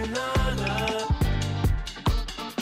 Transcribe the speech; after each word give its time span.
que 0.00 0.08
nada. 0.08 0.70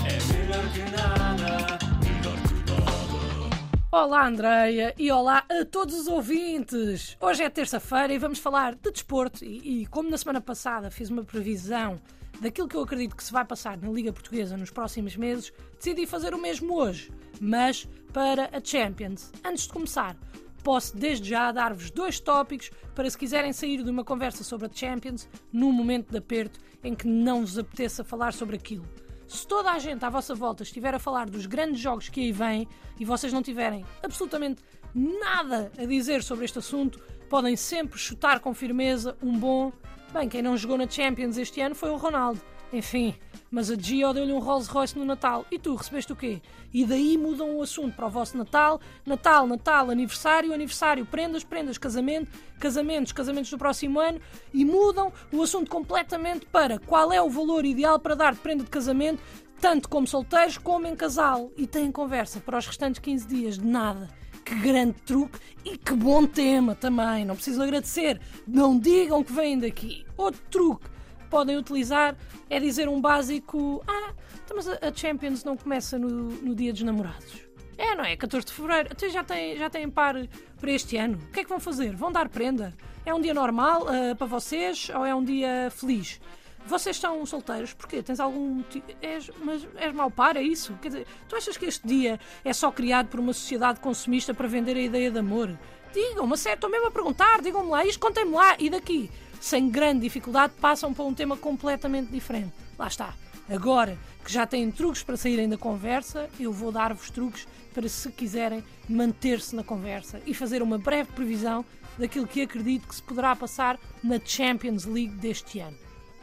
É 0.05 0.33
melhor 0.33 0.73
que 0.73 0.81
nada. 0.91 1.79
Melhor 2.03 2.37
que 2.43 2.55
nada. 2.71 3.87
Olá, 3.93 4.27
Andreia, 4.27 4.95
e 4.99 5.11
olá 5.13 5.45
a 5.49 5.65
todos 5.65 5.95
os 5.95 6.09
ouvintes! 6.09 7.17
Hoje 7.21 7.45
é 7.45 7.51
terça-feira 7.51 8.13
e 8.13 8.19
vamos 8.19 8.41
falar 8.41 8.75
de 8.75 8.91
desporto. 8.91 9.45
E, 9.45 9.83
e 9.83 9.87
como 9.87 10.11
na 10.11 10.19
semana 10.19 10.41
passada 10.41 10.91
fiz 10.91 11.11
uma 11.11 11.23
previsão 11.23 12.01
daquilo 12.41 12.67
que 12.67 12.77
eu 12.77 12.83
acredito 12.83 13.15
que 13.15 13.23
se 13.23 13.33
vai 13.33 13.45
passar 13.45 13.77
na 13.77 13.89
Liga 13.89 14.13
Portuguesa 14.13 14.57
nos 14.57 14.71
próximos 14.71 15.17
meses, 15.17 15.53
decidi 15.77 16.07
fazer 16.07 16.35
o 16.35 16.39
mesmo 16.39 16.75
hoje, 16.75 17.11
mas 17.41 17.89
para 18.13 18.51
a 18.53 18.61
Champions. 18.63 19.31
Antes 19.45 19.65
de 19.65 19.73
começar, 19.73 20.17
posso 20.63 20.97
desde 20.97 21.29
já 21.29 21.51
dar-vos 21.53 21.91
dois 21.91 22.21
tópicos 22.21 22.71
para 22.95 23.09
se 23.09 23.17
quiserem 23.17 23.53
sair 23.53 23.83
de 23.83 23.91
uma 23.91 24.05
conversa 24.05 24.45
sobre 24.45 24.67
a 24.67 24.71
Champions 24.73 25.29
num 25.53 25.73
momento 25.73 26.11
de 26.11 26.19
aperto 26.19 26.61
em 26.83 26.95
que 26.95 27.07
não 27.07 27.41
vos 27.41 27.59
apeteça 27.59 28.05
falar 28.05 28.33
sobre 28.33 28.57
aquilo. 28.57 28.87
Se 29.27 29.47
toda 29.47 29.71
a 29.71 29.79
gente 29.79 30.05
à 30.05 30.09
vossa 30.09 30.35
volta 30.35 30.63
estiver 30.63 30.95
a 30.95 30.99
falar 30.99 31.29
dos 31.29 31.45
grandes 31.45 31.81
jogos 31.81 32.09
que 32.09 32.21
aí 32.21 32.33
vêm 32.33 32.67
e 32.99 33.05
vocês 33.05 33.33
não 33.33 33.43
tiverem 33.43 33.85
absolutamente 34.03 34.63
nada 34.95 35.71
a 35.79 35.85
dizer 35.85 36.23
sobre 36.23 36.47
este 36.47 36.59
assunto, 36.59 36.99
podem 37.29 37.55
sempre 37.55 37.99
chutar 37.99 38.41
com 38.41 38.55
firmeza 38.55 39.17
um 39.23 39.39
bom. 39.39 39.71
Bem, 40.13 40.29
quem 40.29 40.41
não 40.41 40.57
jogou 40.57 40.79
na 40.79 40.89
Champions 40.89 41.37
este 41.37 41.61
ano 41.61 41.75
foi 41.75 41.91
o 41.91 41.97
Ronaldo. 41.97 42.41
Enfim, 42.73 43.15
mas 43.51 43.71
a 43.71 43.77
Gio 43.77 44.13
deu-lhe 44.13 44.33
um 44.33 44.39
Rolls 44.39 44.71
Royce 44.71 44.99
no 44.99 45.05
Natal. 45.05 45.47
E 45.51 45.59
tu 45.59 45.75
recebeste 45.75 46.13
o 46.13 46.17
quê? 46.17 46.43
E 46.73 46.85
daí 46.85 47.17
mudam 47.17 47.57
o 47.57 47.63
assunto 47.63 47.95
para 47.97 48.07
o 48.07 48.11
vosso 48.11 48.37
Natal. 48.37 48.81
Natal, 49.07 49.47
Natal, 49.47 49.91
aniversário, 49.91 50.53
aniversário, 50.53 51.07
prendas, 51.07 51.43
prendas, 51.45 51.79
casamento, 51.79 52.31
casamentos, 52.61 53.13
casamentos 53.13 53.51
do 53.51 53.57
próximo 53.57 53.99
ano. 53.99 54.21
E 54.53 54.65
mudam 54.65 55.11
o 55.33 55.43
assunto 55.43 55.71
completamente 55.71 56.45
para 56.47 56.79
qual 56.79 57.11
é 57.11 57.23
o 57.23 57.31
valor 57.31 57.65
ideal 57.65 57.99
para 57.99 58.15
dar 58.15 58.35
de 58.35 58.41
prenda 58.41 58.65
de 58.65 58.71
casamento, 58.71 59.23
tanto 59.61 59.89
como 59.89 60.07
solteiros 60.07 60.59
como 60.59 60.87
em 60.87 60.95
casal. 60.95 61.51
E 61.57 61.67
têm 61.67 61.91
conversa 61.91 62.41
para 62.41 62.59
os 62.59 62.67
restantes 62.67 63.01
15 63.01 63.27
dias 63.27 63.59
de 63.59 63.67
nada. 63.67 64.11
Que 64.45 64.55
grande 64.55 64.95
truque 65.07 65.39
e 65.65 65.77
que 65.77 65.95
bom 65.95 66.27
tema 66.27 66.75
também. 66.75 67.25
Não 67.25 67.35
preciso 67.35 67.63
agradecer. 67.63 68.21
Não 68.47 68.79
digam 68.79 69.25
que 69.25 69.33
vêm 69.33 69.59
daqui. 69.59 70.05
Outro 70.17 70.41
truque 70.51 70.98
podem 71.29 71.57
utilizar 71.57 72.17
é 72.49 72.59
dizer 72.59 72.89
um 72.89 73.01
básico: 73.01 73.83
Ah, 73.87 74.13
então, 74.45 74.57
mas 74.57 74.69
a 74.69 74.93
Champions 74.95 75.45
não 75.45 75.57
começa 75.57 75.99
no, 75.99 76.09
no 76.09 76.55
dia 76.55 76.73
dos 76.73 76.83
namorados. 76.83 77.49
É, 77.77 77.95
não 77.95 78.05
é? 78.05 78.17
14 78.17 78.47
de 78.47 78.53
fevereiro. 78.53 78.89
Até 78.91 79.09
já 79.09 79.23
têm, 79.23 79.57
já 79.57 79.71
têm 79.71 79.89
par 79.89 80.17
para 80.61 80.71
este 80.73 80.97
ano. 80.97 81.17
O 81.29 81.33
que 81.33 81.41
é 81.41 81.43
que 81.45 81.49
vão 81.49 81.61
fazer? 81.61 81.95
Vão 81.95 82.11
dar 82.11 82.29
prenda? 82.29 82.75
É 83.07 83.15
um 83.15 83.21
dia 83.21 83.33
normal 83.33 83.83
uh, 83.83 84.17
para 84.17 84.27
vocês 84.27 84.91
ou 84.95 85.07
é 85.07 85.15
um 85.15 85.23
dia 85.23 85.71
feliz? 85.71 86.21
Vocês 86.67 86.97
estão 86.97 87.25
solteiros? 87.25 87.73
Porquê? 87.73 88.03
Tens 88.03 88.21
algum. 88.21 88.63
És, 89.01 89.31
mas 89.43 89.67
és 89.77 89.95
mau 89.95 90.11
par, 90.11 90.37
é 90.37 90.43
isso? 90.43 90.75
Quer 90.83 90.89
dizer, 90.89 91.07
tu 91.29 91.37
achas 91.37 91.57
que 91.57 91.65
este 91.67 91.87
dia 91.87 92.21
é 92.45 92.53
só 92.53 92.71
criado 92.71 93.07
por 93.07 93.21
uma 93.21 93.33
sociedade 93.33 93.81
consumista 93.81 94.35
para 94.35 94.49
vender 94.49 94.77
a 94.77 94.81
ideia 94.81 95.11
de 95.11 95.19
amor? 95.19 95.57
Digam-me, 95.95 96.37
sério, 96.37 96.57
estou 96.57 96.69
mesmo 96.69 96.89
a 96.89 96.91
perguntar, 96.91 97.41
digam-me 97.41 97.71
lá, 97.71 97.87
isto 97.87 97.99
contem-me 97.99 98.33
lá, 98.33 98.57
e 98.59 98.69
daqui? 98.69 99.11
Sem 99.41 99.69
grande 99.69 100.01
dificuldade, 100.01 100.55
passam 100.61 100.93
para 100.93 101.05
um 101.05 101.15
tema 101.15 101.37
completamente 101.37 102.11
diferente. 102.11 102.53
Lá 102.79 102.87
está. 102.87 103.15
Agora 103.49 103.99
que 104.25 104.33
já 104.33 104.47
têm 104.47 104.71
truques 104.71 105.03
para 105.03 105.17
saírem 105.17 105.49
da 105.49 105.57
conversa, 105.57 106.29
eu 106.39 106.53
vou 106.53 106.71
dar-vos 106.71 107.11
truques 107.11 107.49
para, 107.73 107.89
se 107.89 108.11
quiserem, 108.13 108.63
manter-se 108.89 109.57
na 109.57 109.65
conversa 109.65 110.21
e 110.27 110.35
fazer 110.35 110.63
uma 110.63 110.77
breve 110.77 111.11
previsão 111.13 111.65
daquilo 111.97 112.27
que 112.27 112.43
acredito 112.43 112.87
que 112.87 112.95
se 112.95 113.03
poderá 113.03 113.35
passar 113.35 113.79
na 114.05 114.21
Champions 114.23 114.85
League 114.85 115.15
deste 115.15 115.61
ano. 115.61 115.77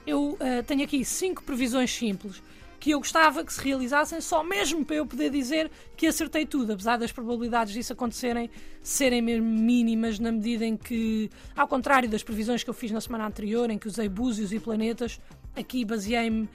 Eu 0.06 0.34
uh, 0.34 0.64
tenho 0.68 0.84
aqui 0.84 1.04
cinco 1.04 1.44
previsões 1.44 1.92
simples 1.92 2.44
que 2.86 2.92
eu 2.92 3.00
gostava 3.00 3.44
que 3.44 3.52
se 3.52 3.60
realizassem 3.64 4.22
só 4.22 4.44
mesmo 4.44 4.86
para 4.86 4.98
eu 4.98 5.08
poder 5.08 5.32
dizer 5.32 5.72
que 5.98 6.06
acertei 6.06 6.46
tudo, 6.46 6.74
apesar 6.74 6.98
das 6.98 7.12
probabilidades 7.12 7.74
disso 7.74 7.94
acontecerem 7.94 8.48
serem 8.80 9.24
mesmo 9.24 9.48
mínimas 9.48 10.20
na 10.20 10.32
medida 10.32 10.64
em 10.64 10.78
que, 10.78 11.32
ao 11.56 11.68
contrário 11.68 12.08
das 12.08 12.22
previsões 12.22 12.64
que 12.64 12.70
eu 12.70 12.76
fiz 12.76 12.92
na 12.92 13.02
semana 13.02 13.26
anterior, 13.26 13.72
em 13.72 13.80
que 13.80 13.88
usei 13.88 14.08
búzios 14.08 14.54
e 14.54 14.60
planetas, 14.60 15.20
aqui 15.56 15.84
baseei-me 15.84 16.48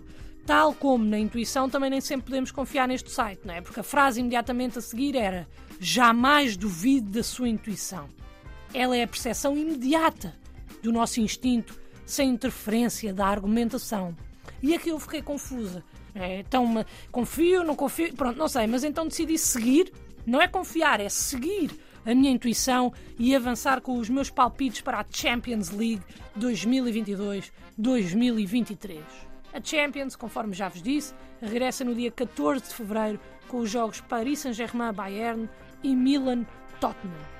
Tal 0.49 0.73
como 0.73 1.05
na 1.05 1.19
intuição, 1.19 1.69
também 1.69 1.91
nem 1.91 2.01
sempre 2.01 2.25
podemos 2.25 2.51
confiar 2.51 2.87
neste 2.87 3.11
site, 3.11 3.41
não 3.45 3.53
é? 3.53 3.61
Porque 3.61 3.81
a 3.81 3.83
frase 3.83 4.19
imediatamente 4.19 4.79
a 4.79 4.81
seguir 4.81 5.15
era: 5.15 5.47
jamais 5.79 6.57
duvide 6.57 7.11
da 7.11 7.21
sua 7.21 7.47
intuição. 7.47 8.09
Ela 8.73 8.97
é 8.97 9.03
a 9.03 9.07
percepção 9.07 9.55
imediata 9.55 10.33
do 10.81 10.91
nosso 10.91 11.21
instinto, 11.21 11.79
sem 12.03 12.31
interferência 12.31 13.13
da 13.13 13.27
argumentação. 13.27 14.17
E 14.59 14.73
aqui 14.73 14.89
eu 14.89 14.99
fiquei 14.99 15.21
confusa. 15.21 15.83
É, 16.15 16.39
então, 16.39 16.83
confio, 17.11 17.63
não 17.63 17.75
confio, 17.75 18.11
pronto, 18.15 18.39
não 18.39 18.47
sei, 18.47 18.65
mas 18.65 18.83
então 18.83 19.07
decidi 19.07 19.37
seguir, 19.37 19.93
não 20.25 20.41
é 20.41 20.47
confiar, 20.47 20.99
é 20.99 21.09
seguir 21.09 21.79
a 22.03 22.15
minha 22.15 22.31
intuição 22.31 22.91
e 23.19 23.35
avançar 23.35 23.81
com 23.81 23.99
os 23.99 24.09
meus 24.09 24.31
palpites 24.31 24.81
para 24.81 24.99
a 24.99 25.05
Champions 25.11 25.69
League 25.69 26.01
2022-2023. 26.39 29.28
A 29.53 29.59
Champions, 29.63 30.15
conforme 30.15 30.53
já 30.53 30.69
vos 30.69 30.81
disse, 30.81 31.13
regressa 31.41 31.83
no 31.83 31.95
dia 31.95 32.11
14 32.11 32.67
de 32.67 32.73
fevereiro 32.73 33.19
com 33.47 33.57
os 33.57 33.69
jogos 33.69 33.99
Paris 34.01 34.39
Saint-Germain-Bayern 34.39 35.49
e 35.83 35.95
Milan-Tottenham. 35.95 37.38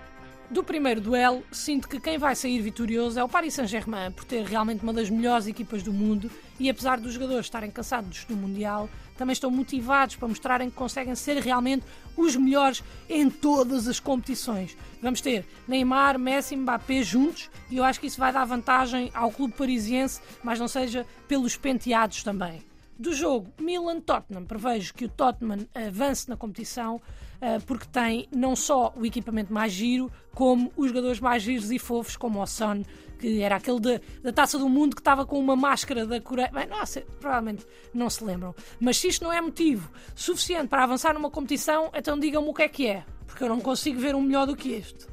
Do 0.49 0.63
primeiro 0.63 0.99
duelo, 0.99 1.43
sinto 1.51 1.87
que 1.87 1.99
quem 1.99 2.17
vai 2.17 2.35
sair 2.35 2.59
vitorioso 2.59 3.19
é 3.19 3.23
o 3.23 3.29
Paris 3.29 3.53
Saint-Germain, 3.53 4.11
por 4.11 4.25
ter 4.25 4.43
realmente 4.43 4.81
uma 4.81 4.91
das 4.91 5.07
melhores 5.07 5.45
equipas 5.45 5.83
do 5.83 5.93
mundo 5.93 6.29
e, 6.59 6.67
apesar 6.67 6.99
dos 6.99 7.13
jogadores 7.13 7.45
estarem 7.45 7.69
cansados 7.69 8.25
do 8.25 8.35
Mundial, 8.35 8.89
também 9.15 9.33
estão 9.33 9.51
motivados 9.51 10.15
para 10.15 10.27
mostrarem 10.27 10.71
que 10.71 10.75
conseguem 10.75 11.13
ser 11.13 11.37
realmente 11.37 11.85
os 12.17 12.35
melhores 12.35 12.83
em 13.07 13.29
todas 13.29 13.87
as 13.87 13.99
competições. 13.99 14.75
Vamos 15.03 15.21
ter 15.21 15.45
Neymar, 15.67 16.17
Messi 16.17 16.55
e 16.55 16.57
Mbappé 16.57 17.03
juntos 17.03 17.47
e 17.69 17.77
eu 17.77 17.83
acho 17.83 17.99
que 17.99 18.07
isso 18.07 18.19
vai 18.19 18.33
dar 18.33 18.43
vantagem 18.45 19.11
ao 19.13 19.31
clube 19.31 19.53
parisiense, 19.53 20.19
mas 20.43 20.59
não 20.59 20.67
seja 20.67 21.05
pelos 21.27 21.55
penteados 21.55 22.23
também. 22.23 22.68
Do 22.99 23.13
jogo 23.13 23.53
Milan-Tottenham, 23.61 24.43
prevejo 24.43 24.93
que 24.93 25.05
o 25.05 25.09
Tottenham 25.09 25.65
avance 25.73 26.27
na 26.27 26.35
competição 26.35 27.01
eh, 27.39 27.59
porque 27.65 27.85
tem 27.87 28.27
não 28.35 28.57
só 28.57 28.93
o 28.93 29.05
equipamento 29.05 29.53
mais 29.53 29.71
giro, 29.71 30.11
como 30.33 30.69
os 30.75 30.89
jogadores 30.89 31.21
mais 31.21 31.41
giros 31.41 31.71
e 31.71 31.79
fofos, 31.79 32.17
como 32.17 32.41
o 32.41 32.45
Son, 32.45 32.83
que 33.17 33.41
era 33.41 33.55
aquele 33.55 33.79
de, 33.79 34.01
da 34.21 34.33
Taça 34.33 34.57
do 34.57 34.67
Mundo 34.67 34.97
que 34.97 35.01
estava 35.01 35.25
com 35.25 35.39
uma 35.39 35.55
máscara 35.55 36.05
da 36.05 36.19
Coreia. 36.19 36.51
Bem, 36.51 36.67
nossa, 36.67 36.99
provavelmente 37.21 37.65
não 37.93 38.09
se 38.09 38.21
lembram. 38.21 38.53
Mas 38.81 38.97
se 38.97 39.07
isto 39.07 39.23
não 39.23 39.31
é 39.31 39.39
motivo 39.39 39.89
suficiente 40.13 40.67
para 40.67 40.83
avançar 40.83 41.13
numa 41.13 41.31
competição, 41.31 41.89
então 41.93 42.19
digam-me 42.19 42.49
o 42.49 42.53
que 42.53 42.63
é 42.63 42.67
que 42.67 42.87
é, 42.87 43.05
porque 43.25 43.45
eu 43.45 43.47
não 43.47 43.61
consigo 43.61 43.97
ver 43.97 44.13
um 44.13 44.21
melhor 44.21 44.45
do 44.45 44.57
que 44.57 44.73
este. 44.73 45.07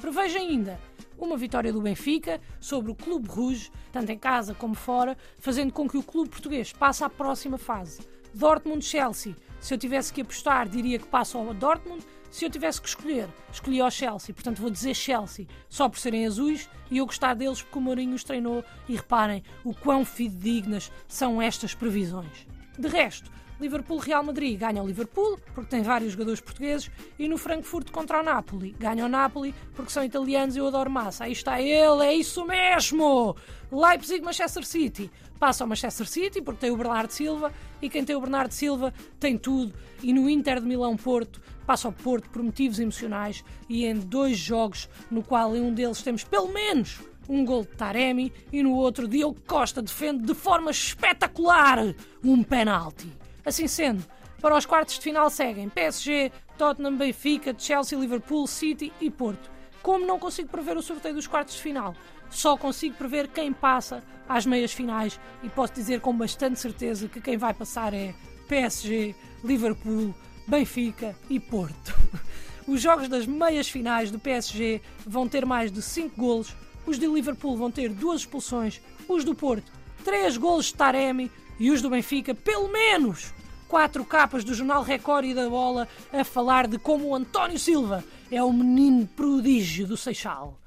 Prevejo 0.00 0.38
ainda 0.38 0.80
uma 1.18 1.36
vitória 1.36 1.70
do 1.70 1.82
Benfica 1.82 2.40
sobre 2.58 2.90
o 2.90 2.94
Clube 2.94 3.28
Rouge, 3.28 3.70
tanto 3.92 4.10
em 4.10 4.18
casa 4.18 4.54
como 4.54 4.74
fora, 4.74 5.16
fazendo 5.38 5.72
com 5.74 5.86
que 5.86 5.98
o 5.98 6.02
clube 6.02 6.30
português 6.30 6.72
passe 6.72 7.04
à 7.04 7.10
próxima 7.10 7.58
fase. 7.58 8.00
Dortmund-Chelsea. 8.32 9.36
Se 9.60 9.74
eu 9.74 9.78
tivesse 9.78 10.10
que 10.10 10.22
apostar, 10.22 10.66
diria 10.68 10.98
que 10.98 11.06
passa 11.06 11.36
ao 11.36 11.52
Dortmund. 11.52 12.02
Se 12.30 12.46
eu 12.46 12.50
tivesse 12.50 12.80
que 12.80 12.88
escolher, 12.88 13.28
escolhi 13.52 13.78
ao 13.80 13.90
Chelsea. 13.90 14.34
Portanto, 14.34 14.62
vou 14.62 14.70
dizer 14.70 14.94
Chelsea, 14.94 15.46
só 15.68 15.86
por 15.86 15.98
serem 15.98 16.26
azuis 16.26 16.70
e 16.90 16.96
eu 16.96 17.04
gostar 17.04 17.34
deles 17.34 17.60
porque 17.60 17.78
o 17.78 17.82
Mourinho 17.82 18.14
os 18.14 18.24
treinou. 18.24 18.64
E 18.88 18.96
reparem 18.96 19.42
o 19.62 19.74
quão 19.74 20.02
fidedignas 20.02 20.90
são 21.06 21.42
estas 21.42 21.74
previsões. 21.74 22.46
De 22.78 22.88
resto, 22.88 23.30
Liverpool-Real 23.60 24.24
Madrid 24.24 24.58
ganha 24.58 24.82
o 24.82 24.86
Liverpool, 24.86 25.38
porque 25.54 25.70
tem 25.70 25.82
vários 25.82 26.12
jogadores 26.12 26.40
portugueses, 26.40 26.90
e 27.18 27.28
no 27.28 27.36
Frankfurt 27.36 27.90
contra 27.90 28.20
o 28.20 28.22
Napoli 28.22 28.74
ganha 28.78 29.04
o 29.04 29.08
Napoli, 29.08 29.54
porque 29.74 29.92
são 29.92 30.02
italianos 30.02 30.56
e 30.56 30.58
eu 30.58 30.66
adoro 30.66 30.90
massa. 30.90 31.24
Aí 31.24 31.32
está 31.32 31.60
ele, 31.60 32.02
é 32.02 32.14
isso 32.14 32.44
mesmo! 32.46 33.36
Leipzig-Manchester 33.70 34.66
City 34.66 35.10
passa 35.38 35.64
ao 35.64 35.68
Manchester 35.68 36.08
City, 36.08 36.42
porque 36.42 36.60
tem 36.60 36.70
o 36.70 36.76
Bernardo 36.76 37.10
Silva, 37.10 37.52
e 37.80 37.88
quem 37.88 38.04
tem 38.04 38.16
o 38.16 38.20
Bernardo 38.20 38.52
Silva 38.52 38.92
tem 39.18 39.38
tudo. 39.38 39.72
E 40.02 40.12
no 40.12 40.28
Inter 40.28 40.60
de 40.60 40.66
Milão-Porto 40.66 41.40
passa 41.66 41.88
ao 41.88 41.92
Porto 41.92 42.28
por 42.28 42.42
motivos 42.42 42.78
emocionais, 42.78 43.44
e 43.68 43.86
em 43.86 43.94
dois 43.94 44.36
jogos, 44.38 44.88
no 45.10 45.22
qual 45.22 45.54
em 45.54 45.60
um 45.60 45.72
deles 45.72 46.02
temos 46.02 46.24
pelo 46.24 46.48
menos 46.48 47.00
um 47.28 47.44
gol 47.44 47.62
de 47.62 47.68
Taremi 47.68 48.32
e 48.52 48.62
no 48.62 48.72
outro 48.72 49.06
Diogo 49.06 49.40
Costa 49.46 49.80
defende 49.80 50.24
de 50.24 50.34
forma 50.34 50.70
espetacular 50.70 51.94
um 52.24 52.42
penalti. 52.42 53.19
Assim 53.50 53.66
sendo, 53.66 54.04
para 54.40 54.56
os 54.56 54.64
quartos 54.64 54.94
de 54.94 55.00
final 55.00 55.28
seguem 55.28 55.68
PSG, 55.68 56.30
Tottenham, 56.56 56.96
Benfica, 56.96 57.52
Chelsea, 57.58 57.98
Liverpool, 57.98 58.46
City 58.46 58.92
e 59.00 59.10
Porto. 59.10 59.50
Como 59.82 60.06
não 60.06 60.20
consigo 60.20 60.48
prever 60.48 60.76
o 60.76 60.82
sorteio 60.82 61.16
dos 61.16 61.26
quartos 61.26 61.56
de 61.56 61.60
final, 61.60 61.96
só 62.30 62.56
consigo 62.56 62.94
prever 62.94 63.26
quem 63.26 63.52
passa 63.52 64.04
às 64.28 64.46
meias 64.46 64.72
finais 64.72 65.18
e 65.42 65.48
posso 65.48 65.72
dizer 65.72 65.98
com 65.98 66.16
bastante 66.16 66.60
certeza 66.60 67.08
que 67.08 67.20
quem 67.20 67.36
vai 67.36 67.52
passar 67.52 67.92
é 67.92 68.14
PSG, 68.46 69.16
Liverpool, 69.42 70.14
Benfica 70.46 71.16
e 71.28 71.40
Porto. 71.40 71.92
Os 72.68 72.80
jogos 72.80 73.08
das 73.08 73.26
meias 73.26 73.68
finais 73.68 74.12
do 74.12 74.20
PSG 74.20 74.80
vão 75.04 75.26
ter 75.26 75.44
mais 75.44 75.72
de 75.72 75.82
5 75.82 76.16
golos, 76.16 76.54
os 76.86 77.00
de 77.00 77.08
Liverpool 77.08 77.56
vão 77.56 77.68
ter 77.68 77.88
duas 77.88 78.20
expulsões, 78.20 78.80
os 79.08 79.24
do 79.24 79.34
Porto 79.34 79.72
3 80.04 80.36
golos 80.36 80.66
de 80.66 80.74
Taremi 80.74 81.32
e 81.58 81.68
os 81.72 81.82
do 81.82 81.90
Benfica 81.90 82.32
pelo 82.32 82.68
menos 82.68 83.34
quatro 83.70 84.04
capas 84.04 84.42
do 84.42 84.52
jornal 84.52 84.82
Record 84.82 85.26
e 85.26 85.32
da 85.32 85.48
Bola 85.48 85.86
a 86.12 86.24
falar 86.24 86.66
de 86.66 86.76
como 86.76 87.06
o 87.06 87.14
António 87.14 87.56
Silva 87.56 88.02
é 88.28 88.42
o 88.42 88.52
menino 88.52 89.06
prodígio 89.06 89.86
do 89.86 89.96
Seixal. 89.96 90.58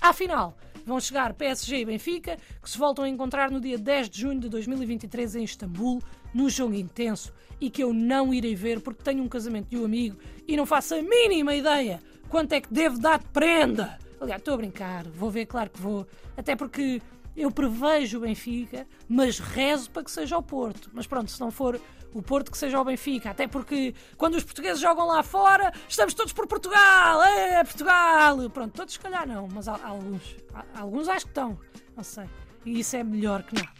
Afinal, 0.00 0.56
vão 0.84 0.98
chegar 0.98 1.32
PSG 1.32 1.82
e 1.82 1.84
Benfica, 1.84 2.36
que 2.60 2.68
se 2.68 2.76
voltam 2.76 3.04
a 3.04 3.08
encontrar 3.08 3.52
no 3.52 3.60
dia 3.60 3.78
10 3.78 4.10
de 4.10 4.20
junho 4.22 4.40
de 4.40 4.48
2023 4.48 5.36
em 5.36 5.44
Istambul, 5.44 6.02
num 6.34 6.48
jogo 6.50 6.74
intenso 6.74 7.32
e 7.60 7.70
que 7.70 7.84
eu 7.84 7.92
não 7.92 8.34
irei 8.34 8.56
ver 8.56 8.80
porque 8.80 9.04
tenho 9.04 9.22
um 9.22 9.28
casamento 9.28 9.68
de 9.68 9.78
um 9.78 9.84
amigo 9.84 10.18
e 10.48 10.56
não 10.56 10.66
faço 10.66 10.96
a 10.96 11.02
mínima 11.02 11.54
ideia 11.54 12.02
quanto 12.28 12.52
é 12.52 12.60
que 12.60 12.74
devo 12.74 12.98
dar 12.98 13.20
de 13.20 13.26
prenda. 13.26 13.96
Aliás, 14.20 14.40
estou 14.40 14.54
a 14.54 14.56
brincar, 14.56 15.04
vou 15.06 15.30
ver, 15.30 15.46
claro 15.46 15.70
que 15.70 15.80
vou. 15.80 16.04
Até 16.36 16.56
porque 16.56 17.00
eu 17.40 17.50
prevejo 17.50 18.18
o 18.18 18.20
Benfica, 18.20 18.86
mas 19.08 19.38
rezo 19.38 19.90
para 19.90 20.04
que 20.04 20.10
seja 20.10 20.36
o 20.36 20.42
Porto. 20.42 20.90
Mas 20.92 21.06
pronto, 21.06 21.30
se 21.30 21.40
não 21.40 21.50
for 21.50 21.80
o 22.12 22.22
Porto, 22.22 22.50
que 22.50 22.58
seja 22.58 22.80
o 22.80 22.84
Benfica. 22.84 23.30
Até 23.30 23.46
porque 23.46 23.94
quando 24.16 24.34
os 24.34 24.44
portugueses 24.44 24.80
jogam 24.80 25.06
lá 25.06 25.22
fora, 25.22 25.72
estamos 25.88 26.14
todos 26.14 26.32
por 26.32 26.46
Portugal! 26.46 27.22
É, 27.22 27.64
Portugal! 27.64 28.50
Pronto, 28.50 28.74
todos 28.74 28.94
se 28.94 29.00
calhar 29.00 29.26
não, 29.26 29.48
mas 29.52 29.68
há, 29.68 29.74
há 29.74 29.88
alguns. 29.88 30.36
Há, 30.54 30.80
alguns 30.80 31.08
acho 31.08 31.26
que 31.26 31.30
estão. 31.30 31.58
Não 31.96 32.04
sei. 32.04 32.24
E 32.64 32.80
isso 32.80 32.96
é 32.96 33.04
melhor 33.04 33.42
que 33.42 33.54
nada. 33.54 33.72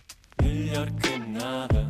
Melhor 0.43 0.91
que 0.93 1.19
nada. 1.19 1.79
É 1.79 1.90